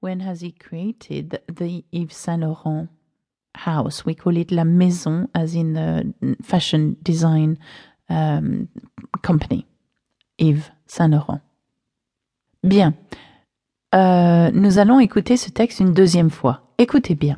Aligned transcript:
When 0.00 0.20
has 0.20 0.40
he 0.40 0.52
created 0.52 1.40
the 1.48 1.84
Yves 1.92 2.14
Saint 2.14 2.42
Laurent 2.42 2.88
house? 3.54 4.04
We 4.04 4.14
call 4.14 4.36
it 4.36 4.50
la 4.50 4.64
maison, 4.64 5.28
as 5.34 5.54
in 5.54 5.72
the 5.72 6.36
fashion 6.42 6.96
design 7.02 7.58
um, 8.08 8.68
company. 9.22 9.66
Yves 10.38 10.70
Saint 10.86 11.12
Laurent. 11.12 11.40
Bien. 12.62 12.94
Euh, 13.94 14.50
nous 14.52 14.78
allons 14.78 15.00
écouter 15.00 15.36
ce 15.36 15.50
texte 15.50 15.80
une 15.80 15.94
deuxième 15.94 16.30
fois. 16.30 16.62
Écoutez 16.78 17.14
bien. 17.14 17.36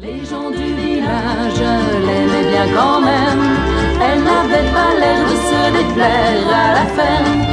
Les 0.00 0.24
gens 0.24 0.50
du 0.50 0.56
village 0.56 1.60
l'aimaient 1.60 2.50
bien 2.50 2.66
quand 2.74 3.00
même. 3.00 3.42
Elle 4.00 4.22
n'avait 4.22 4.72
pas 4.72 4.94
l'air 4.98 5.24
de 5.24 5.36
se 5.36 5.88
déplaire 5.88 6.48
à 6.48 6.74
la 6.74 6.86
ferme. 6.86 7.43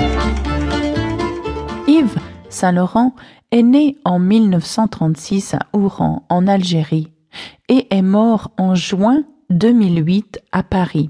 Saint-Laurent 2.62 3.16
est 3.50 3.64
né 3.64 3.98
en 4.06 4.20
1936 4.20 5.56
à 5.56 5.60
Oran, 5.74 6.28
en 6.30 6.46
Algérie, 6.46 7.12
et 7.70 7.88
est 7.90 8.04
mort 8.04 8.52
en 8.60 8.76
juin 8.76 9.24
2008 9.50 10.40
à 10.52 10.62
Paris. 10.62 11.10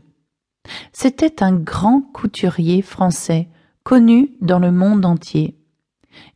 C'était 0.94 1.44
un 1.44 1.52
grand 1.52 2.04
couturier 2.14 2.82
français, 2.82 3.50
connu 3.84 4.30
dans 4.40 4.60
le 4.60 4.72
monde 4.72 5.06
entier. 5.06 5.58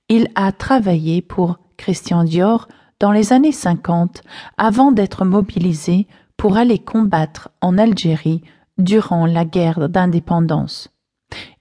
Il 0.10 0.28
a 0.36 0.52
travaillé 0.52 1.22
pour 1.22 1.60
Christian 1.78 2.26
Dior 2.26 2.68
dans 3.00 3.14
les 3.14 3.32
années 3.32 3.54
50 3.54 4.22
avant 4.58 4.92
d'être 4.92 5.24
mobilisé 5.24 6.08
pour 6.36 6.58
aller 6.58 6.80
combattre 6.80 7.52
en 7.62 7.78
Algérie 7.78 8.42
durant 8.78 9.26
la 9.26 9.46
guerre 9.46 9.88
d'indépendance. 9.88 10.90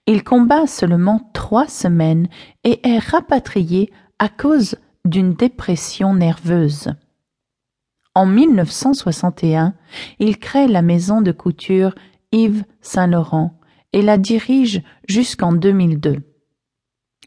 Il 0.06 0.24
combat 0.24 0.66
seulement 0.66 1.30
trois 1.44 1.68
semaines 1.68 2.28
et 2.64 2.80
est 2.88 2.98
rapatrié 2.98 3.92
à 4.18 4.30
cause 4.30 4.76
d'une 5.04 5.34
dépression 5.34 6.14
nerveuse. 6.14 6.94
En 8.14 8.24
1961, 8.24 9.74
il 10.20 10.38
crée 10.38 10.66
la 10.66 10.80
maison 10.80 11.20
de 11.20 11.32
couture 11.32 11.94
Yves 12.32 12.64
Saint 12.80 13.08
Laurent 13.08 13.60
et 13.92 14.00
la 14.00 14.16
dirige 14.16 14.80
jusqu'en 15.06 15.52
2002. 15.52 16.22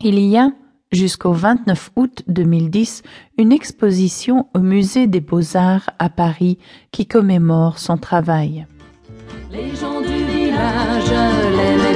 Il 0.01 0.17
y 0.17 0.35
a 0.35 0.51
jusqu'au 0.91 1.33
29 1.33 1.91
août 1.95 2.23
2010 2.27 3.03
une 3.37 3.51
exposition 3.51 4.47
au 4.55 4.59
musée 4.61 5.05
des 5.05 5.21
beaux-arts 5.21 5.91
à 5.99 6.09
Paris 6.09 6.57
qui 6.91 7.05
commémore 7.05 7.77
son 7.77 7.99
travail. 7.99 8.65
Les 9.51 9.75
gens 9.75 10.01
du 10.01 10.25
village 10.25 11.13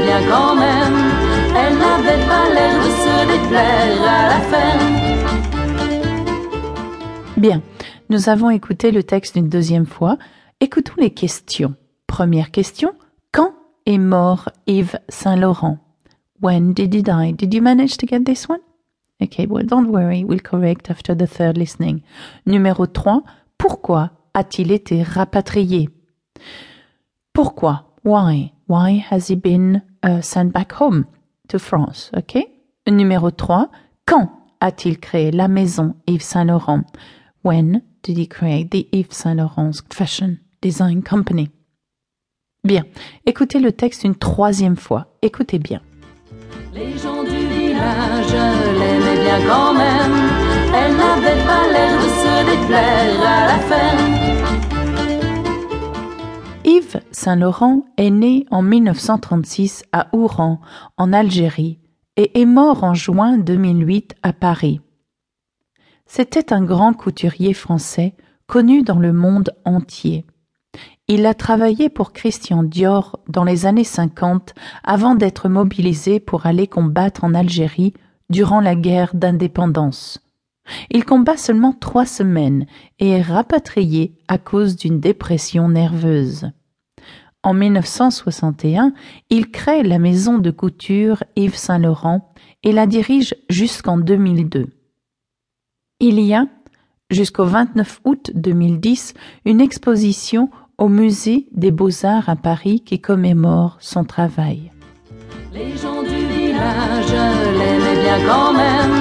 bien 0.05 0.21
quand 0.29 0.55
même. 0.55 1.00
Elle 1.63 1.77
n'avait 1.77 2.25
pas 2.25 2.49
l'air 2.53 2.75
de 2.79 2.89
se 3.03 3.15
déplaire 3.31 4.01
à 4.01 4.29
la 4.29 4.39
ferme. 4.49 5.01
Bien, 7.37 7.61
nous 8.09 8.29
avons 8.29 8.49
écouté 8.49 8.91
le 8.91 9.03
texte 9.03 9.35
une 9.35 9.47
deuxième 9.47 9.85
fois. 9.85 10.17
Écoutons 10.59 10.95
les 10.97 11.11
questions. 11.11 11.75
Première 12.07 12.49
question, 12.51 12.93
quand 13.31 13.53
est 13.85 13.99
mort 13.99 14.49
Yves 14.65 14.99
Saint-Laurent? 15.09 15.77
When 16.41 16.73
did 16.73 16.95
he 16.95 17.03
die? 17.03 17.33
Did 17.33 17.53
you 17.53 17.61
manage 17.61 17.97
to 17.97 18.07
get 18.07 18.23
this 18.25 18.49
one? 18.49 18.61
Okay, 19.21 19.45
well, 19.45 19.63
don't 19.63 19.91
worry, 19.91 20.23
we'll 20.23 20.41
correct 20.41 20.89
after 20.89 21.15
the 21.15 21.27
third 21.27 21.57
listening. 21.57 22.01
Numéro 22.47 22.87
3. 22.87 23.21
Pourquoi 23.59 24.09
a-t-il 24.33 24.71
été 24.71 25.03
rapatrié? 25.03 25.89
Pourquoi? 27.33 27.85
Why? 28.03 28.51
Why 28.67 29.05
has 29.11 29.29
he 29.29 29.35
been 29.35 29.83
uh, 30.03 30.21
sent 30.21 30.51
back 30.51 30.71
home? 30.71 31.05
To 31.51 31.59
France? 31.59 32.11
Okay? 32.17 32.47
Numéro 32.89 33.31
3. 33.31 33.69
Quand 34.05 34.31
a-t-il 34.59 34.99
créé 34.99 35.31
la 35.31 35.47
maison 35.47 35.95
Yves 36.07 36.23
Saint 36.23 36.45
Laurent? 36.45 36.83
When 37.43 37.81
did 38.03 38.17
he 38.17 38.27
create 38.27 38.71
the 38.71 38.87
Yves 38.91 39.13
Saint 39.13 39.35
Laurent 39.35 39.71
Fashion 39.91 40.37
Design 40.61 41.03
Company? 41.03 41.49
Bien. 42.63 42.83
Écoutez 43.25 43.59
le 43.59 43.71
texte 43.71 44.03
une 44.03 44.15
troisième 44.15 44.75
fois. 44.75 45.17
Écoutez 45.21 45.59
bien. 45.59 45.81
Les 46.73 46.97
gens 46.97 47.23
du 47.23 47.29
village 47.29 48.33
l'aimaient 48.33 49.21
bien 49.21 49.39
quand 49.47 49.73
même. 49.73 50.15
Elle 50.73 50.95
n'avait 50.95 51.43
pas 51.45 51.67
l'air 51.71 51.97
de 51.97 52.07
se 52.07 52.61
déplaire 52.61 53.21
à 53.21 53.47
la 53.47 53.59
ferme. 53.59 54.50
Saint-Laurent 57.11 57.85
est 57.97 58.09
né 58.09 58.45
en 58.51 58.61
1936 58.61 59.83
à 59.91 60.07
Oran, 60.13 60.61
en 60.97 61.13
Algérie, 61.13 61.79
et 62.17 62.41
est 62.41 62.45
mort 62.45 62.83
en 62.83 62.93
juin 62.93 63.37
2008 63.37 64.15
à 64.23 64.33
Paris. 64.33 64.81
C'était 66.05 66.53
un 66.53 66.63
grand 66.63 66.93
couturier 66.93 67.53
français 67.53 68.15
connu 68.47 68.83
dans 68.83 68.99
le 68.99 69.13
monde 69.13 69.51
entier. 69.65 70.25
Il 71.07 71.25
a 71.25 71.33
travaillé 71.33 71.89
pour 71.89 72.13
Christian 72.13 72.63
Dior 72.63 73.19
dans 73.27 73.43
les 73.43 73.65
années 73.65 73.83
50 73.83 74.53
avant 74.83 75.15
d'être 75.15 75.49
mobilisé 75.49 76.19
pour 76.19 76.45
aller 76.45 76.67
combattre 76.67 77.23
en 77.23 77.33
Algérie 77.33 77.93
durant 78.29 78.61
la 78.61 78.75
guerre 78.75 79.13
d'indépendance. 79.13 80.21
Il 80.89 81.05
combat 81.05 81.37
seulement 81.37 81.73
trois 81.73 82.05
semaines 82.05 82.65
et 82.99 83.09
est 83.09 83.21
rapatrié 83.21 84.15
à 84.27 84.37
cause 84.37 84.75
d'une 84.75 84.99
dépression 84.99 85.69
nerveuse. 85.69 86.51
En 87.43 87.55
1961, 87.55 88.93
il 89.31 89.49
crée 89.49 89.81
la 89.81 89.97
maison 89.97 90.37
de 90.37 90.51
couture 90.51 91.23
Yves 91.35 91.55
Saint 91.55 91.79
Laurent 91.79 92.31
et 92.61 92.71
la 92.71 92.85
dirige 92.85 93.35
jusqu'en 93.49 93.97
2002. 93.97 94.67
Il 95.99 96.19
y 96.19 96.35
a, 96.35 96.45
jusqu'au 97.09 97.45
29 97.45 98.01
août 98.05 98.31
2010, 98.35 99.15
une 99.45 99.59
exposition 99.59 100.51
au 100.77 100.87
musée 100.87 101.47
des 101.51 101.71
beaux-arts 101.71 102.29
à 102.29 102.35
Paris 102.35 102.81
qui 102.81 103.01
commémore 103.01 103.77
son 103.79 104.03
travail. 104.03 104.71
Les 105.51 105.75
gens 105.77 106.03
du 106.03 106.09
village 106.09 107.11
l'aimaient 107.57 108.01
bien 108.03 108.19
quand 108.27 108.53
même. 108.53 108.91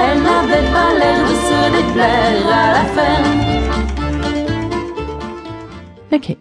Elle 0.00 0.22
n'avait 0.22 0.70
pas 0.72 0.92
l'air 0.98 1.22
de 1.22 1.34
se 1.34 1.86
déplaire 1.86 2.46
à 2.52 2.72
la 2.72 2.84
ferme. 2.84 3.48
Okay, 6.10 6.38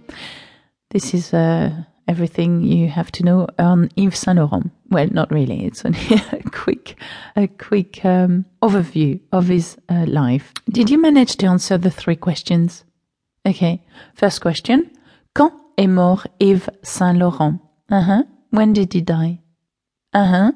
this 0.90 1.14
is 1.14 1.34
uh, 1.34 1.72
everything 2.08 2.64
you 2.64 2.88
have 2.88 3.12
to 3.12 3.24
know 3.24 3.48
on 3.60 3.90
Yves 3.98 4.20
Saint 4.20 4.38
Laurent. 4.38 4.72
Well, 4.90 5.08
not 5.12 5.32
really. 5.32 5.66
It's 5.66 5.86
only 5.86 6.00
a 6.32 6.50
quick, 6.52 6.96
a 7.36 7.48
quick 7.48 8.04
um, 8.06 8.46
overview 8.62 9.20
of 9.32 9.48
his 9.48 9.78
uh, 9.90 10.06
life. 10.08 10.54
Did 10.70 10.90
you 10.90 11.02
manage 11.02 11.36
to 11.38 11.48
answer 11.48 11.78
the 11.78 11.92
three 11.92 12.16
questions? 12.16 12.86
Okay. 13.46 13.84
First 14.16 14.42
question. 14.42 14.90
Quand 15.36 15.54
est 15.78 15.88
mort 15.88 16.28
Yves 16.40 16.70
Saint 16.84 17.18
Laurent? 17.18 17.60
Uh-huh. 17.92 18.24
When 18.52 18.74
did 18.74 18.94
he 18.94 19.02
die? 19.02 19.40
Uh-huh. 20.14 20.52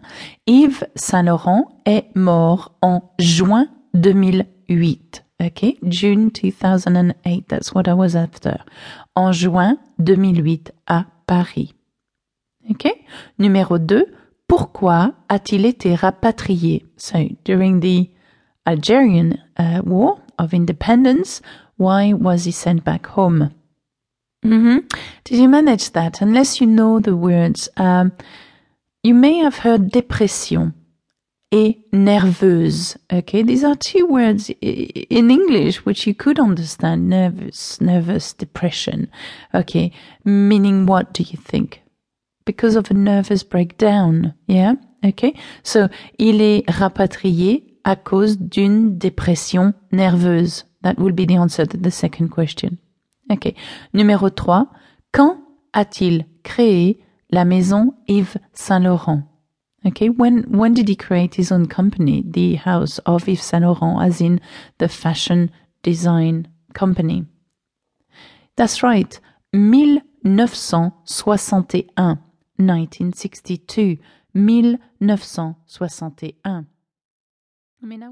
Yves 0.47 0.83
Saint 0.95 1.23
Laurent 1.23 1.81
est 1.85 2.15
mort 2.15 2.75
en 2.81 3.01
juin 3.19 3.67
2008. 3.93 5.23
Okay. 5.41 5.77
June 5.87 6.29
2008. 6.29 7.47
That's 7.49 7.73
what 7.73 7.87
I 7.87 7.93
was 7.93 8.15
after. 8.15 8.63
En 9.15 9.31
juin 9.31 9.77
2008 9.99 10.71
à 10.87 11.05
Paris. 11.25 11.73
Okay. 12.69 13.05
Numéro 13.39 13.79
2. 13.79 14.05
Pourquoi 14.47 15.13
a-t-il 15.29 15.65
été 15.65 15.95
rapatrié? 15.95 16.85
So, 16.97 17.17
during 17.45 17.79
the 17.79 18.09
Algerian 18.65 19.37
uh, 19.57 19.81
War 19.83 20.19
of 20.37 20.53
Independence, 20.53 21.41
why 21.77 22.13
was 22.13 22.45
he 22.45 22.51
sent 22.51 22.83
back 22.83 23.07
home? 23.07 23.49
Mm-hmm. 24.45 24.79
Did 25.23 25.39
you 25.39 25.47
manage 25.47 25.91
that? 25.91 26.21
Unless 26.21 26.59
you 26.59 26.67
know 26.67 26.99
the 26.99 27.15
words, 27.15 27.69
um, 27.77 28.11
you 29.03 29.13
may 29.13 29.37
have 29.37 29.59
heard 29.59 29.91
dépression 29.91 30.73
et 31.51 31.79
nerveuse. 31.91 32.97
Okay, 33.11 33.43
these 33.43 33.63
are 33.63 33.75
two 33.75 34.05
words 34.07 34.49
in 34.61 35.29
English 35.29 35.85
which 35.85 36.07
you 36.07 36.15
could 36.15 36.39
understand. 36.39 37.09
Nervous, 37.09 37.79
nervous, 37.81 38.33
depression. 38.33 39.09
Okay, 39.53 39.91
meaning 40.23 40.85
what 40.85 41.13
do 41.13 41.23
you 41.23 41.37
think? 41.37 41.81
Because 42.45 42.75
of 42.75 42.89
a 42.89 42.93
nervous 42.93 43.43
breakdown. 43.43 44.33
Yeah? 44.47 44.75
Okay. 45.03 45.33
So, 45.63 45.87
il 46.17 46.41
est 46.41 46.63
rapatrié 46.69 47.77
à 47.83 47.95
cause 47.95 48.37
d'une 48.39 48.97
dépression 48.97 49.73
nerveuse. 49.91 50.65
That 50.83 50.97
will 50.97 51.13
be 51.13 51.25
the 51.25 51.37
answer 51.37 51.65
to 51.65 51.77
the 51.77 51.91
second 51.91 52.29
question. 52.29 52.77
Ok? 53.29 53.53
Numéro 53.93 54.29
3. 54.29 54.67
Quand 55.11 55.37
a-t-il 55.73 56.25
créé 56.43 56.99
la 57.29 57.45
maison 57.45 57.93
Yves 58.07 58.37
Saint 58.53 58.79
Laurent? 58.79 59.23
Okay. 59.85 60.09
When, 60.09 60.43
when 60.43 60.73
did 60.73 60.87
he 60.87 60.95
create 60.95 61.35
his 61.35 61.51
own 61.51 61.67
company? 61.67 62.23
The 62.25 62.55
house 62.55 62.97
of 62.99 63.27
Yves 63.27 63.43
Saint 63.43 63.63
Laurent, 63.63 64.01
as 64.03 64.21
in 64.21 64.39
the 64.77 64.87
fashion 64.87 65.51
design 65.81 66.47
company. 66.73 67.25
That's 68.55 68.81
right. 68.83 69.19
1961. 69.51 72.19
1962. 72.57 73.97
1961. 74.33 76.67
I 77.83 77.85
mean, 77.85 78.03
I 78.03 78.09